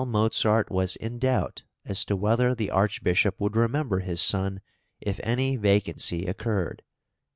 [0.07, 4.59] Mozart was in doubt as to whether the Archbishop would remember his son
[4.99, 6.83] if any vacancy occurred (p.